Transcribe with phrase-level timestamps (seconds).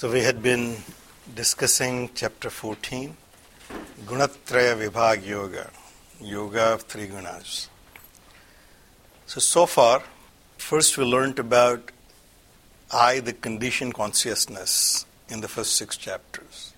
[0.00, 0.76] So we had been
[1.34, 3.14] discussing chapter 14,
[4.06, 5.68] Gunatraya Vibhag Yoga,
[6.22, 7.68] Yoga of Three Gunas.
[9.26, 10.02] So, so far,
[10.56, 11.90] first we learned about
[12.90, 16.72] I, the conditioned consciousness, in the first six chapters.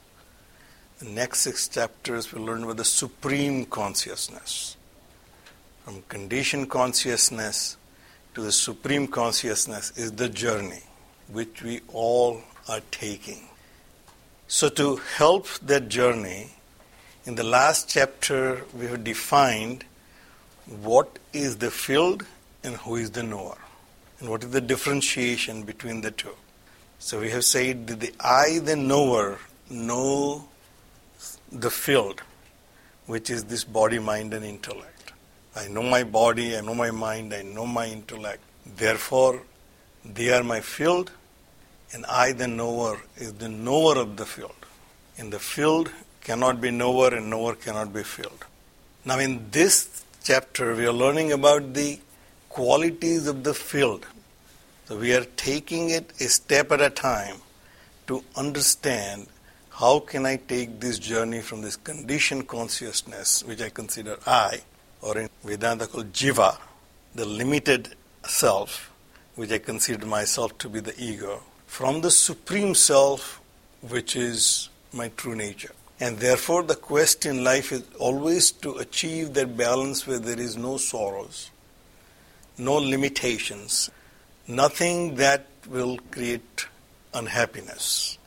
[0.98, 4.76] The next six chapters we learn about the supreme consciousness.
[5.84, 7.76] From conditioned consciousness
[8.34, 10.82] to the supreme consciousness is the journey
[11.28, 13.48] which we all are taking.
[14.48, 16.50] So, to help that journey,
[17.24, 19.84] in the last chapter we have defined
[20.66, 22.24] what is the field
[22.64, 23.58] and who is the knower
[24.18, 26.34] and what is the differentiation between the two.
[26.98, 29.38] So we have said that the I, the knower,
[29.68, 30.48] know
[31.50, 32.22] the field,
[33.06, 35.12] which is this body, mind, and intellect.
[35.56, 38.40] I know my body, I know my mind, I know my intellect.
[38.64, 39.42] Therefore,
[40.04, 41.10] they are my field,
[41.92, 44.54] and I, the knower, is the knower of the field.
[45.16, 45.90] In the field
[46.22, 48.44] cannot be knower, and knower cannot be field.
[49.04, 51.98] Now, in this chapter, we are learning about the
[52.48, 54.06] qualities of the field.
[54.86, 57.36] So we are taking it a step at a time
[58.06, 59.26] to understand
[59.70, 64.60] how can I take this journey from this conditioned consciousness, which I consider I,
[65.00, 66.58] or in Vedanta called Jiva,
[67.14, 67.94] the limited
[68.26, 68.90] self,
[69.34, 71.42] which I consider myself to be the ego,
[71.72, 73.40] from the supreme self,
[73.80, 75.72] which is my true nature.
[75.98, 80.54] And therefore, the quest in life is always to achieve that balance where there is
[80.54, 81.50] no sorrows,
[82.58, 83.90] no limitations,
[84.46, 86.66] nothing that will create
[87.14, 88.18] unhappiness.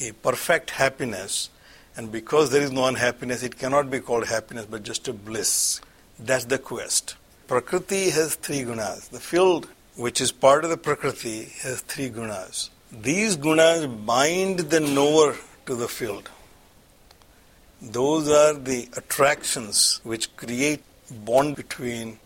[0.00, 1.50] A perfect happiness,
[1.94, 5.82] and because there is no unhappiness, it cannot be called happiness but just a bliss.
[6.18, 7.16] That's the quest.
[7.48, 9.10] Prakriti has three gunas.
[9.10, 12.70] The field, which is part of the Prakriti, has three gunas.
[12.90, 15.36] These gunas bind the knower
[15.66, 16.30] to the field.
[17.80, 22.18] Those are the attractions which create bond between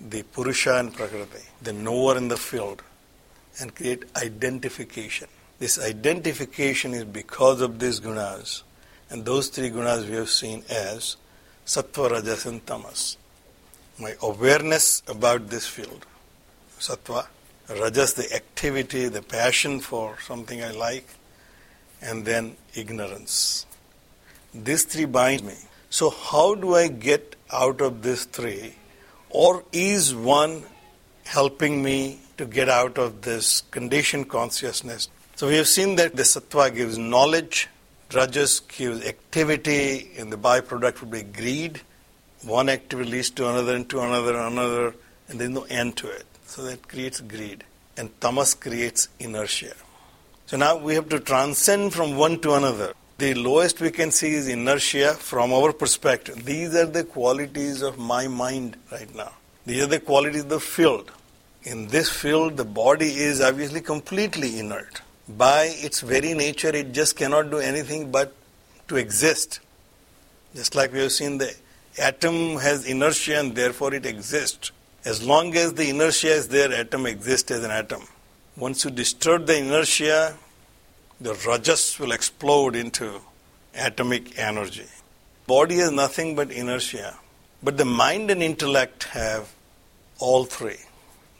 [0.00, 2.82] the Purusha and Prakriti, the knower in the field,
[3.60, 5.28] and create identification.
[5.58, 8.62] This identification is because of these gunas,
[9.10, 11.16] and those three gunas we have seen as
[11.64, 13.16] Sattva, Rajas, and Tamas.
[13.98, 16.06] My awareness about this field,
[16.86, 17.26] Sattva,
[17.68, 21.08] Rajas, the activity, the passion for something I like,
[22.00, 23.66] and then ignorance.
[24.54, 25.56] These three bind me.
[25.90, 28.74] So, how do I get out of these three?
[29.30, 30.62] Or is one
[31.24, 35.08] helping me to get out of this conditioned consciousness?
[35.34, 37.68] So we have seen that the sattva gives knowledge,
[38.14, 41.80] rajas gives activity, and the byproduct would be greed.
[42.44, 44.94] One activity leads to another, and to another, and another,
[45.28, 46.26] and there's no end to it.
[46.56, 47.64] So that creates greed.
[47.98, 49.74] And tamas creates inertia.
[50.46, 52.94] So now we have to transcend from one to another.
[53.18, 56.46] The lowest we can see is inertia from our perspective.
[56.46, 59.32] These are the qualities of my mind right now.
[59.66, 61.12] These are the qualities of the field.
[61.64, 65.02] In this field, the body is obviously completely inert.
[65.28, 68.32] By its very nature, it just cannot do anything but
[68.88, 69.60] to exist.
[70.54, 71.54] Just like we have seen, the
[71.98, 74.70] atom has inertia and therefore it exists.
[75.06, 78.02] As long as the inertia is there, atom exists as an atom.
[78.56, 80.36] Once you disturb the inertia,
[81.20, 83.20] the rajas will explode into
[83.76, 84.88] atomic energy.
[85.46, 87.14] Body is nothing but inertia,
[87.62, 89.54] but the mind and intellect have
[90.18, 90.80] all three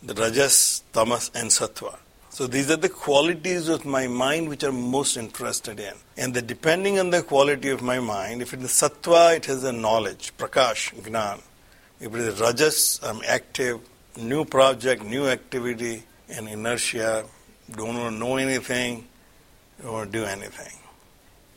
[0.01, 1.97] the rajas, tamas, and sattva.
[2.31, 5.95] So these are the qualities of my mind which I'm most interested in.
[6.17, 9.65] And the, depending on the quality of my mind, if it is sattva, it has
[9.65, 11.41] a knowledge, prakash, gnan.
[11.99, 13.81] If it is rajas, I'm active,
[14.17, 17.25] new project, new activity, and inertia,
[17.71, 19.07] don't know anything,
[19.85, 20.73] or do anything.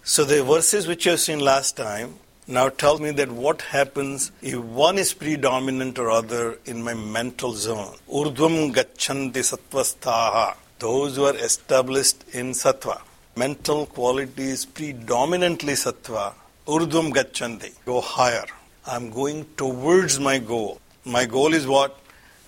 [0.04, 2.16] So the verses which you have seen last time
[2.48, 7.54] now tell me that what happens if one is predominant or other in my mental
[7.54, 7.96] zone.
[8.10, 10.56] Urdhvam gacchanti sattvasthaha.
[10.80, 13.02] Those who are established in sattva.
[13.36, 16.34] Mental qualities predominantly sattva.
[16.66, 17.74] Urdhvam gacchanti.
[17.86, 18.46] Go higher.
[18.86, 20.80] I'm going towards my goal.
[21.06, 22.00] My goal is what?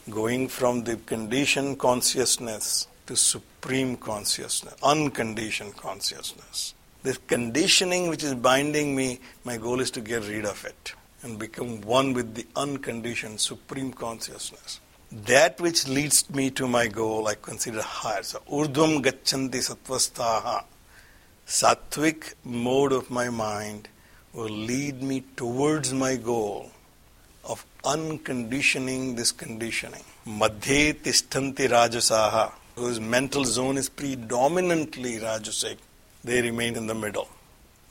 [0.09, 6.73] Going from the conditioned consciousness to supreme consciousness, unconditioned consciousness.
[7.03, 10.93] This conditioning which is binding me, my goal is to get rid of it
[11.23, 14.79] and become one with the unconditioned supreme consciousness.
[15.11, 18.23] That which leads me to my goal, I consider higher.
[18.23, 20.63] So, urdhvam gacchanti sattvastaha.
[21.45, 23.89] Sattvic mode of my mind
[24.33, 26.71] will lead me towards my goal
[27.43, 30.03] of unconditioning this conditioning.
[30.25, 35.77] Madhye tishtanti rajasaha, whose mental zone is predominantly rajasic,
[36.23, 37.27] they remain in the middle.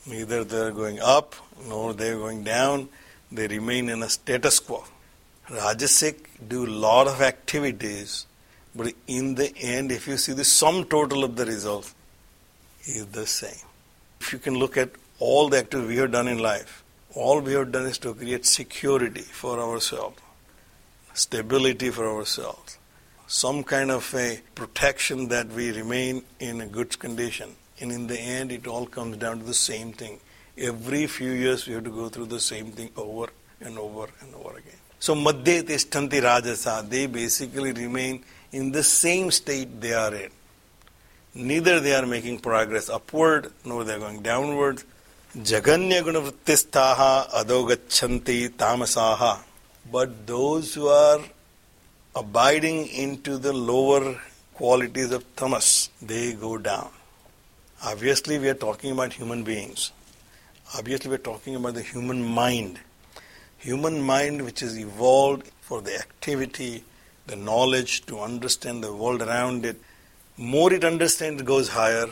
[0.07, 1.35] Neither they're going up
[1.69, 2.89] nor they're going down,
[3.31, 4.85] they remain in a status quo.
[5.49, 6.17] Rajasic
[6.49, 8.27] do a lot of activities,
[8.75, 11.93] but in the end, if you see the sum total of the result,
[12.85, 13.67] is the same.
[14.21, 14.91] If you can look at
[15.21, 16.83] all the activities we have done in life,
[17.15, 20.19] all we have done is to create security for ourselves,
[21.15, 22.79] stability for ourselves,
[23.27, 27.55] some kind of a protection that we remain in a good condition.
[27.81, 30.19] And in the end, it all comes down to the same thing.
[30.59, 33.31] Every few years, we have to go through the same thing over
[33.61, 34.75] and over and over again.
[34.99, 40.31] So, Madhye Tishtanti Rajasa, they basically remain in the same state they are in.
[41.35, 44.83] Neither they are making progress upward, nor they are going downward.
[45.37, 49.39] Jaganya Gunavrittistaha Adogachanti Tamasaha.
[49.89, 51.21] But those who are
[52.17, 54.21] abiding into the lower
[54.55, 56.91] qualities of tamas, they go down.
[57.85, 59.93] Obviously, we are talking about human beings.
[60.77, 62.81] Obviously, we are talking about the human mind.
[63.59, 66.83] Human mind, which is evolved for the activity,
[67.29, 69.81] the knowledge to understand the world around it.
[70.37, 72.09] More it understands, it goes higher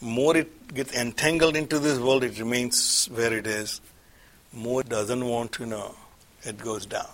[0.00, 3.80] more it gets entangled into this world, it remains where it is.
[4.52, 5.94] More it doesn't want to know,
[6.42, 7.08] it goes down.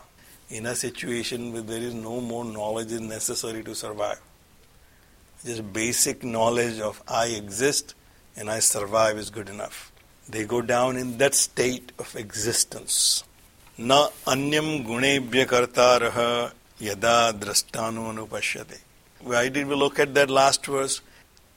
[0.48, 4.20] In a situation where there is no more knowledge is necessary to survive.
[5.44, 7.94] Just basic knowledge of I exist
[8.36, 9.92] and I survive is good enough.
[10.28, 13.24] They go down in that state of existence.
[13.78, 18.78] Na anyam kartarah yada drastanu anupashyate.
[19.20, 21.00] Why did we look at that last verse?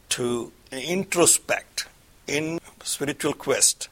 [0.09, 1.87] To introspect
[2.27, 3.89] in spiritual quest.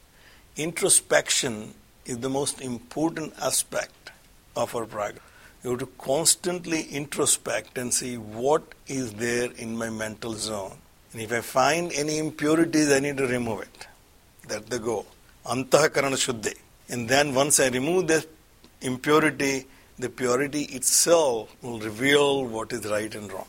[0.56, 1.74] Introspection
[2.04, 4.10] is the most important aspect
[4.56, 5.22] of our progress.
[5.62, 10.78] You have to constantly introspect and see what is there in my mental zone.
[11.12, 13.86] And if I find any impurities, I need to remove it.
[14.46, 15.06] That's the goal.
[15.46, 16.56] Antahakarana Shuddhi.
[16.88, 18.26] And then once I remove the
[18.80, 19.66] impurity,
[19.98, 23.48] the purity itself will reveal what is right and wrong.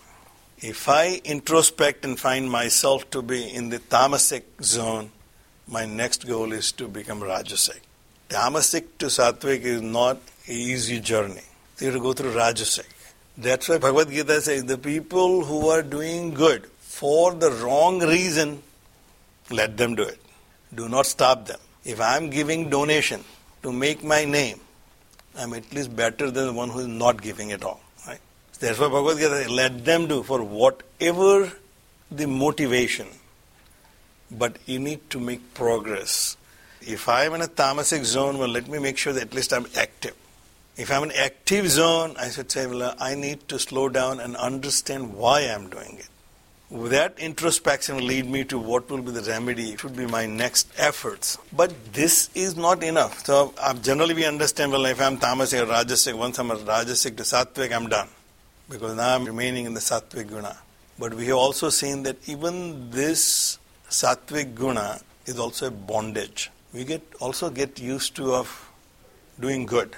[0.62, 5.10] If I introspect and find myself to be in the tamasic zone,
[5.70, 7.80] my next goal is to become rajasic.
[8.28, 11.44] Tamasic to sattvic is not an easy journey.
[11.80, 12.88] You have to go through rajasic.
[13.38, 18.62] That's why Bhagavad Gita says the people who are doing good for the wrong reason,
[19.50, 20.20] let them do it.
[20.76, 21.60] Do not stop them.
[21.86, 23.24] If I am giving donation
[23.64, 24.60] to make my name,
[25.38, 27.80] I'm at least better than the one who is not giving at all.
[28.60, 31.54] Therefore, Bhagavad Gita let them do for whatever
[32.12, 33.08] the motivation,
[34.30, 36.36] but you need to make progress.
[36.82, 39.54] If I am in a tamasic zone, well, let me make sure that at least
[39.54, 40.14] I'm active.
[40.76, 44.20] If I'm in an active zone, I should say, well, I need to slow down
[44.20, 46.10] and understand why I'm doing it.
[46.90, 50.26] That introspection will lead me to what will be the remedy, it would be my
[50.26, 51.38] next efforts.
[51.54, 53.26] But this is not enough.
[53.26, 57.16] So uh, generally we understand, well, if I'm tamasic or rajasic, once I'm a rajasic
[57.18, 58.10] to sattvic, I'm done
[58.70, 60.56] because now I'm remaining in the sattvic guna.
[60.98, 63.58] But we have also seen that even this
[63.90, 66.52] sattvic guna is also a bondage.
[66.74, 68.70] We get also get used to of
[69.40, 69.96] doing good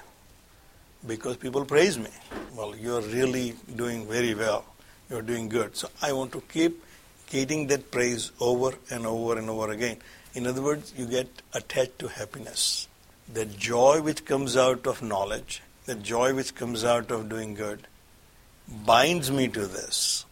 [1.05, 2.11] because people praise me.
[2.55, 4.65] Well, you're really doing very well.
[5.09, 5.75] You're doing good.
[5.75, 6.83] So I want to keep
[7.27, 9.97] getting that praise over and over and over again.
[10.33, 12.87] In other words, you get attached to happiness.
[13.33, 17.87] The joy which comes out of knowledge, the joy which comes out of doing good,
[18.85, 20.25] binds me to this.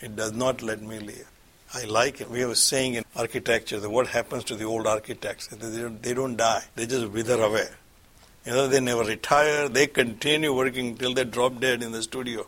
[0.00, 1.28] It does not let me leave.
[1.72, 2.30] I like it.
[2.30, 5.46] We have a saying in architecture that what happens to the old architects?
[5.48, 7.68] They don't, they don't die, they just wither away.
[8.44, 12.46] You know, they never retire, they continue working till they drop dead in the studio.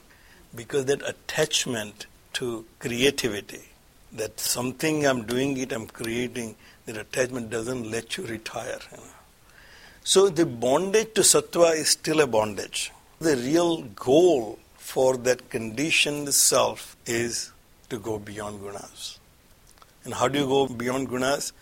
[0.55, 3.63] Because that attachment to creativity,
[4.13, 8.81] that something I'm doing it, I'm creating, that attachment doesn't let you retire.
[8.91, 9.03] You know.
[10.03, 12.91] So the bondage to sattva is still a bondage.
[13.21, 17.53] The real goal for that conditioned self is
[17.89, 19.19] to go beyond gunas.
[20.05, 21.53] And how do you go beyond gunas?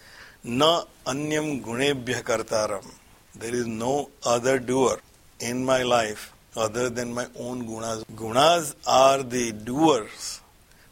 [0.43, 2.87] Na anyam gunebhya kartaram.
[3.35, 4.99] There is no other doer
[5.39, 8.05] in my life other than my own gunas.
[8.23, 10.41] Gunas are the doers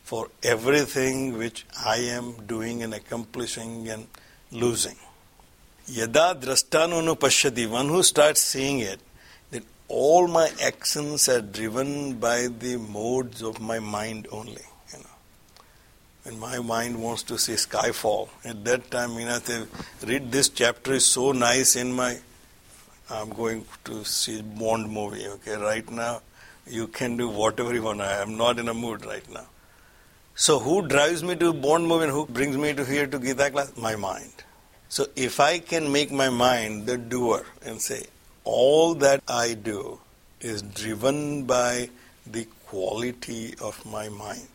[0.03, 4.07] for everything which I am doing and accomplishing and
[4.53, 4.97] losing.
[5.87, 9.01] Yada drashtanu pashyati, one who starts seeing it,
[9.89, 14.65] all my actions are driven by the modes of my mind only.
[14.93, 15.17] You know.
[16.25, 19.65] When my mind wants to see Skyfall, at that time, you know, they
[20.07, 22.19] read this chapter is so nice in my
[23.11, 26.21] I'm going to see Bond movie, okay, right now
[26.67, 28.03] you can do whatever you want.
[28.03, 29.47] I am not in a mood right now.
[30.35, 33.51] So who drives me to Bond movie and who brings me to here to Gita
[33.51, 33.73] class?
[33.79, 34.45] My mind.
[34.91, 38.05] So if I can make my mind the doer and say,
[38.49, 40.01] all that I do
[40.41, 41.91] is driven by
[42.27, 44.49] the quality of my mind.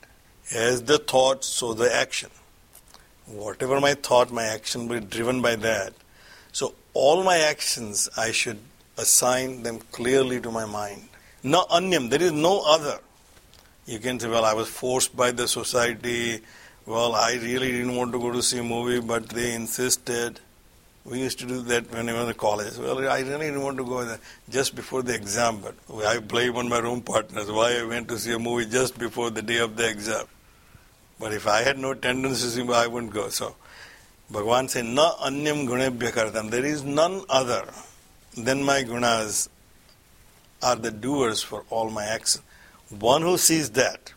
[0.52, 2.32] As the thought, so the action.
[3.28, 5.94] Whatever my thought, my action will be driven by that.
[6.52, 8.58] So all my actions, I should
[8.98, 11.08] assign them clearly to my mind.
[11.44, 13.00] No anyam, there is no other.
[13.86, 16.40] You can say, well, I was forced by the society.
[16.88, 20.40] Well, I really didn't want to go to see a movie, but they insisted.
[21.06, 22.78] We used to do that when I was in college.
[22.78, 24.20] Well, I really didn't want to go there
[24.50, 28.18] just before the exam, but I blame on my room partners why I went to
[28.18, 30.26] see a movie just before the day of the exam.
[31.20, 33.28] But if I had no see, I wouldn't go.
[33.30, 33.56] So
[34.32, 36.50] Bhagavan said, Na anyam gunebhya kartam.
[36.50, 37.66] There is none other
[38.38, 39.50] than my gunas
[40.62, 42.44] are the doers for all my actions.
[42.90, 44.14] One who sees that,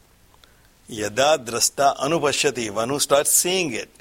[0.87, 3.96] yada drasta anupashyati, one who starts seeing it,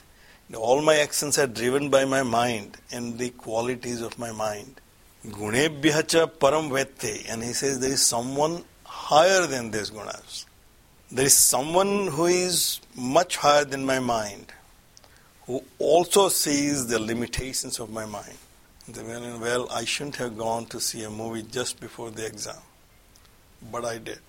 [0.54, 4.80] all my actions are driven by my mind and the qualities of my mind.
[5.26, 10.46] Gunebhya cha param vette, and he says there is someone higher than these gunas.
[11.12, 14.52] There is someone who is much higher than my mind
[15.48, 18.38] who also sees the limitations of my mind.
[18.96, 22.62] Well, I shouldn't have gone to see a movie just before the exam,
[23.72, 24.20] but I did.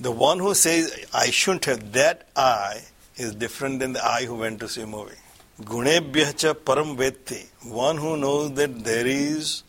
[0.00, 2.82] The one who says I shouldn't have, that I
[3.16, 5.14] is different than the I who went to see a movie.
[5.58, 9.62] Gunebhya param vetti, one who knows that there is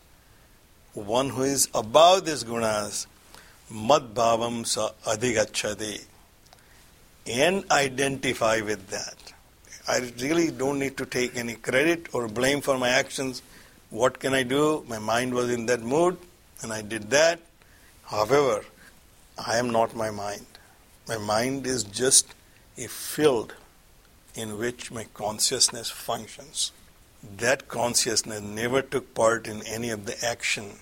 [0.94, 3.08] one who is above these gunas,
[3.72, 6.04] mad bhavam sa adhigachadi,
[7.26, 9.32] and identify with that.
[9.88, 13.42] I really don't need to take any credit or blame for my actions.
[13.90, 14.84] What can I do?
[14.90, 16.18] My mind was in that mood
[16.62, 17.40] and I did that.
[18.04, 18.66] However,
[19.38, 20.46] I am not my mind.
[21.08, 22.36] My mind is just
[22.78, 23.54] a field
[24.38, 26.72] in which my consciousness functions.
[27.38, 30.80] That consciousness never took part in any of the action.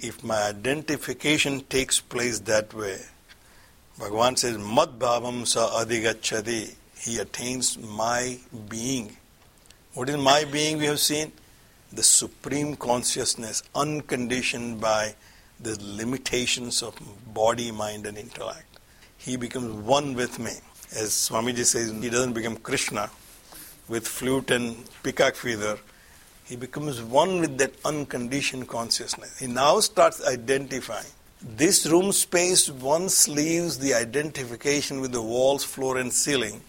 [0.00, 3.02] If my identification takes place that way,
[3.98, 9.16] Bhagavan says, Mad bhavam sa adhigachadi he attains my being.
[9.94, 11.32] What is my being we have seen?
[11.92, 15.14] The supreme consciousness, unconditioned by
[15.58, 16.94] the limitations of
[17.32, 18.78] body, mind, and intellect.
[19.16, 20.52] He becomes one with me.
[20.94, 23.10] As Swamiji says, he doesn't become Krishna
[23.88, 25.78] with flute and peacock feather.
[26.44, 29.38] He becomes one with that unconditioned consciousness.
[29.38, 31.06] He now starts identifying.
[31.42, 36.60] This room space once leaves the identification with the walls, floor, and ceiling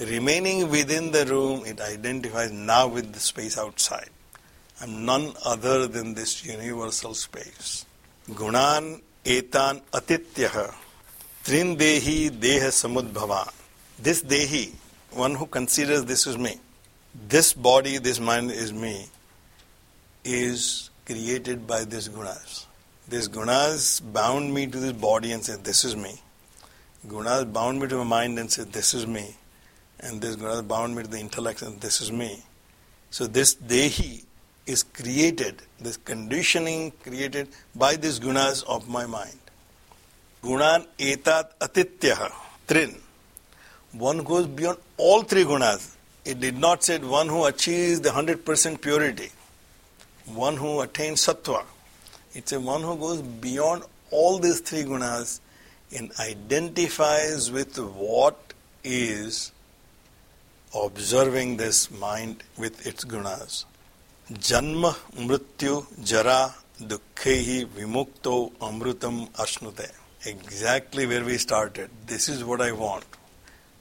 [0.00, 4.10] remaining within the room, it identifies now with the space outside.
[4.80, 7.86] I'm none other than this universal space.
[8.28, 10.74] Gunan etan atityaha
[11.44, 13.52] trin dehi deha samudbhavan.
[13.98, 14.72] This dehi,
[15.12, 16.58] one who considers this is me,
[17.28, 19.06] this body, this mind is me,
[20.24, 22.66] is created by these gunas.
[23.08, 26.14] These gunas bound me to this body and said, This is me.
[27.06, 29.36] Gunas bound me to my mind and said, This is me
[30.04, 32.42] and this gunas bound me to the intellect, and this is me.
[33.10, 34.24] So this dehi
[34.66, 39.38] is created, this conditioning created by these gunas of my mind.
[40.44, 42.30] Gunan etat atityaha,
[42.68, 42.94] trin.
[43.92, 45.94] One goes beyond all three gunas.
[46.26, 49.30] It did not say one who achieves the 100% purity,
[50.26, 51.64] one who attains sattva.
[52.34, 55.40] It's a one who goes beyond all these three gunas
[55.96, 59.50] and identifies with what is
[60.74, 63.64] observing this mind with its gunas.
[64.30, 70.03] Janma mrityu jara dukkhehi vimukto amrutam ashnute.
[70.26, 71.90] Exactly where we started.
[72.06, 73.04] This is what I want.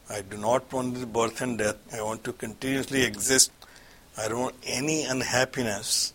[0.09, 1.77] I do not want this birth and death.
[1.93, 3.50] I want to continuously exist.
[4.17, 6.13] I don't want any unhappiness.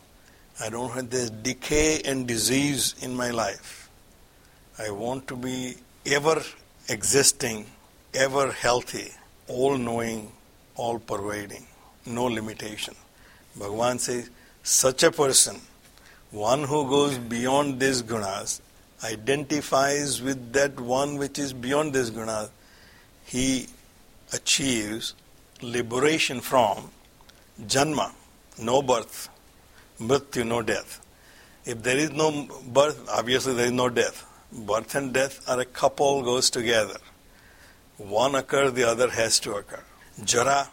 [0.61, 3.88] I don't want this decay and disease in my life.
[4.78, 6.42] I want to be ever
[6.90, 7.64] existing,
[8.12, 9.12] ever healthy,
[9.47, 10.30] all knowing,
[10.75, 11.66] all pervading,
[12.04, 12.94] no limitation.
[13.58, 14.28] Bhagavan says,
[14.62, 15.56] such a person,
[16.30, 18.61] one who goes beyond these gunas,
[19.02, 22.50] identifies with that one which is beyond this guna,
[23.25, 23.67] he
[24.33, 25.14] achieves
[25.62, 26.90] liberation from
[27.62, 28.12] janma,
[28.59, 29.28] no birth,
[30.00, 31.05] mrityu, no death.
[31.64, 34.25] If there is no birth, obviously there is no death.
[34.52, 36.99] Birth and death are a couple goes together.
[37.99, 39.83] One occurs, the other has to occur.
[40.25, 40.69] Jara,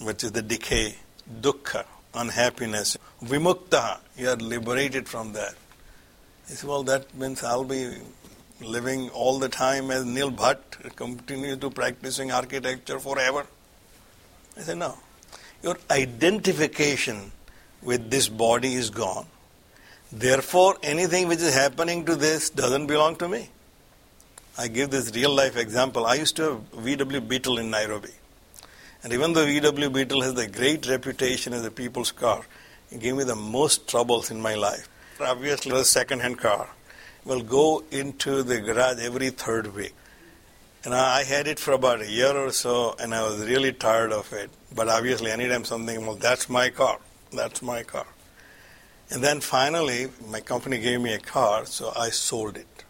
[0.00, 0.96] which is the decay,
[1.40, 5.54] dukkha, unhappiness, vimukta, you are liberated from that.
[6.48, 7.96] He said, well, that means I'll be
[8.60, 13.46] living all the time as Neil Bhatt, continue to practicing architecture forever.
[14.56, 14.98] I said, no.
[15.62, 17.32] Your identification
[17.82, 19.26] with this body is gone.
[20.12, 23.48] Therefore, anything which is happening to this doesn't belong to me.
[24.58, 26.04] I give this real life example.
[26.04, 28.10] I used to have VW Beetle in Nairobi.
[29.02, 32.44] And even though VW Beetle has a great reputation as a people's car,
[32.90, 34.88] it gave me the most troubles in my life.
[35.24, 36.68] Obviously, a second hand car
[37.24, 39.94] will go into the garage every third week.
[40.84, 44.12] And I had it for about a year or so, and I was really tired
[44.12, 44.50] of it.
[44.74, 46.98] But obviously, anytime something, well, that's my car.
[47.32, 48.06] That's my car.
[49.10, 52.84] And then finally, my company gave me a car, so I sold it.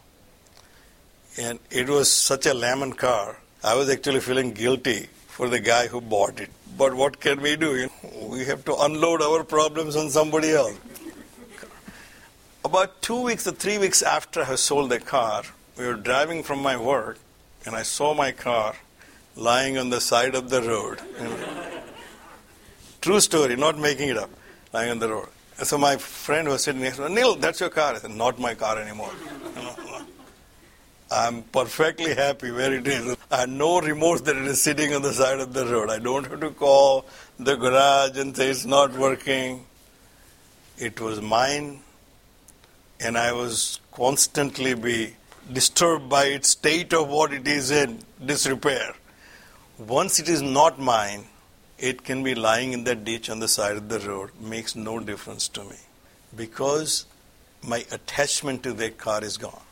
[1.39, 5.87] And it was such a lemon car, I was actually feeling guilty for the guy
[5.87, 6.51] who bought it.
[6.77, 7.89] But what can we do?
[8.21, 10.75] We have to unload our problems on somebody else.
[12.65, 15.43] About two weeks or three weeks after I sold the car,
[15.77, 17.19] we were driving from my work,
[17.67, 18.77] and I saw my car
[19.35, 21.01] lying on the side of the road.
[23.01, 24.31] True story, not making it up,
[24.73, 25.29] lying on the road.
[25.59, 27.95] And so my friend was sitting next to me, Neil, that's your car.
[27.95, 29.13] I said, not my car anymore.
[31.11, 33.17] I'm perfectly happy where it is.
[33.31, 35.91] I have no remorse that it is sitting on the side of the road.
[35.91, 37.07] I don't have to call
[37.39, 39.67] the garage and say it's not working.
[40.79, 41.81] It was mine,
[43.03, 45.17] and I was constantly be
[45.53, 48.95] disturbed by its state of what it is in disrepair.
[49.79, 51.25] Once it is not mine,
[51.79, 54.31] it can be lying in that ditch on the side of the road.
[54.41, 55.77] Makes no difference to me
[56.37, 57.07] because
[57.67, 59.63] my attachment to that car is gone.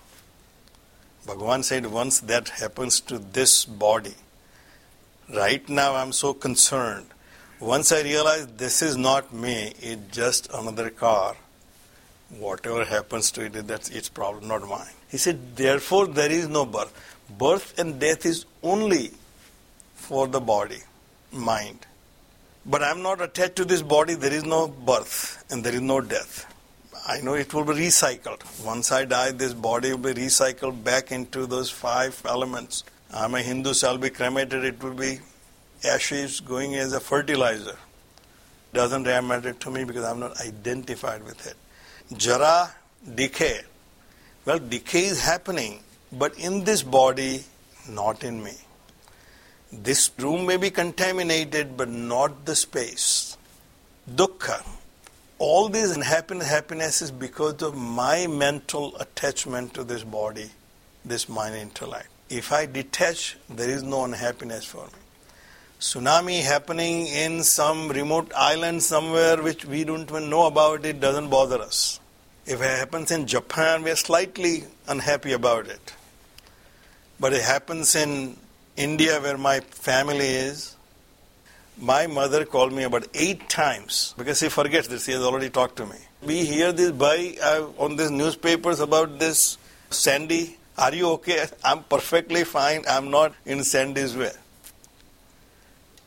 [1.26, 4.14] Bhagavan said, once that happens to this body,
[5.32, 7.06] right now I'm so concerned.
[7.60, 11.36] Once I realize this is not me, it's just another car,
[12.38, 14.92] whatever happens to it, that's its problem, not mine.
[15.08, 16.92] He said, therefore there is no birth.
[17.38, 19.12] Birth and death is only
[19.94, 20.78] for the body,
[21.32, 21.86] mind.
[22.66, 26.00] But I'm not attached to this body, there is no birth and there is no
[26.00, 26.46] death.
[27.06, 28.42] I know it will be recycled.
[28.64, 32.84] Once I die, this body will be recycled back into those five elements.
[33.12, 34.64] I'm a Hindu, so I'll be cremated.
[34.64, 35.18] It will be
[35.84, 37.76] ashes going as a fertilizer.
[38.72, 41.56] Doesn't matter to me because I'm not identified with it.
[42.16, 42.74] Jara,
[43.14, 43.60] decay.
[44.44, 45.78] Well, decay is happening,
[46.10, 47.44] but in this body,
[47.88, 48.54] not in me.
[49.72, 53.36] This room may be contaminated, but not the space.
[54.12, 54.66] Dukkha,
[55.38, 60.50] all this happiness is because of my mental attachment to this body,
[61.04, 62.08] this mind intellect.
[62.28, 65.00] If I detach, there is no unhappiness for me.
[65.78, 71.30] Tsunami happening in some remote island somewhere which we don't even know about it doesn't
[71.30, 71.99] bother us.
[72.50, 75.94] If it happens in Japan, we are slightly unhappy about it.
[77.20, 78.36] But it happens in
[78.76, 80.74] India where my family is,
[81.78, 85.04] my mother called me about eight times because she forgets this.
[85.04, 85.94] She has already talked to me.
[86.22, 89.56] We hear this by uh, on these newspapers about this
[89.90, 90.58] Sandy.
[90.76, 91.46] Are you okay?
[91.62, 92.82] I'm perfectly fine.
[92.88, 94.32] I'm not in Sandy's way.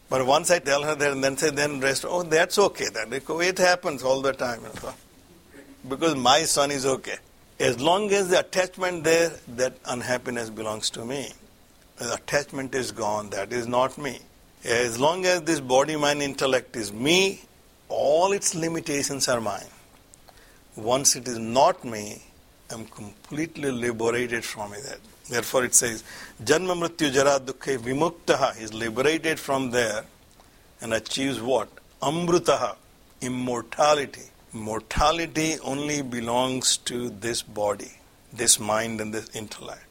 [0.10, 2.88] But once I tell her that and then say, then rest, oh, that's okay.
[2.94, 4.60] Then it happens all the time.
[5.88, 7.18] Because my son is okay.
[7.60, 11.32] As long as the attachment there, that unhappiness belongs to me.
[11.98, 13.30] The attachment is gone.
[13.30, 14.20] That is not me.
[14.64, 17.42] As long as this body, mind, intellect is me,
[17.90, 19.68] all its limitations are mine.
[20.76, 22.24] Once it is not me,
[22.72, 25.00] I'm completely liberated from it.
[25.30, 26.04] Therefore it says,
[26.44, 30.06] Janma Mrityu Jara Dukkha Vimuktaha is liberated from there
[30.82, 31.70] and achieves what?
[32.02, 32.76] Amrutaha,
[33.22, 34.24] immortality.
[34.56, 37.92] Mortality only belongs to this body,
[38.32, 39.86] this mind and this intellect.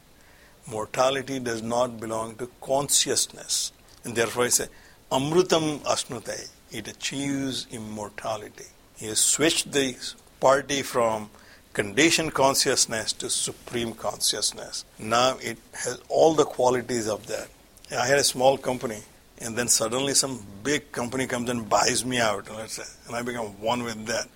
[0.67, 3.73] Mortality does not belong to consciousness.
[4.05, 4.67] And therefore I say,
[5.11, 6.49] Amrutam Asnutai.
[6.71, 8.65] It achieves immortality.
[8.95, 9.97] He has switched the
[10.39, 11.29] party from
[11.73, 14.85] conditioned consciousness to supreme consciousness.
[14.97, 17.49] Now it has all the qualities of that.
[17.91, 19.01] I had a small company,
[19.39, 23.83] and then suddenly some big company comes and buys me out, and I become one
[23.83, 24.29] with that.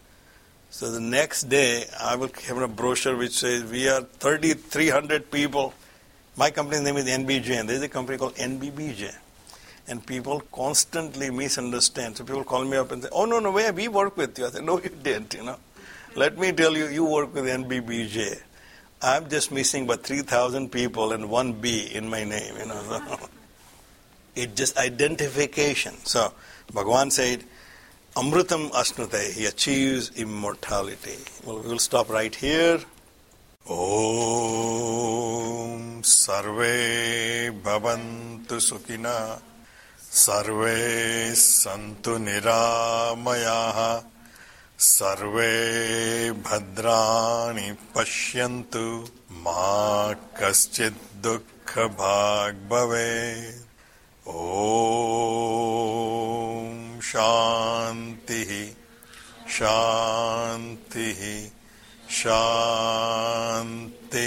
[0.70, 5.74] So the next day, I will have a brochure which says, We are 3,300 people
[6.38, 9.12] My company's name is NBJ, and there's a company called NBBJ.
[9.88, 12.18] And people constantly misunderstand.
[12.18, 14.46] So people call me up and say, "Oh no, no, where we work with you?"
[14.46, 15.34] I say, "No, you didn't.
[15.34, 15.58] You know,
[16.14, 18.40] let me tell you, you work with NBBJ.
[19.02, 22.56] I'm just missing about 3,000 people and one B in my name.
[22.60, 23.18] You know,
[24.36, 25.96] it's just identification.
[26.04, 26.34] So
[26.72, 27.44] Bhagwan said,
[28.18, 31.20] Amrutam Asnute, he achieves immortality.
[31.46, 32.80] Well, we will stop right here.
[33.70, 33.78] Om
[36.02, 39.40] Sarve Bhavantu Sukhina
[40.00, 44.04] Sarve Santu Niramayaha
[44.76, 49.08] Sarve Bhadrani Pashyantu
[49.44, 53.54] Ma Kaschid Dukkha Bhag Bhave
[57.08, 58.76] शांति
[59.50, 61.52] शांति
[62.10, 64.26] शांति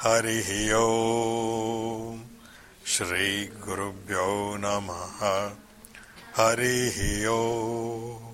[0.00, 2.16] हरि ओ
[2.86, 5.50] श्री गुरुभ्यो नमः।
[6.36, 8.29] हरि ओम।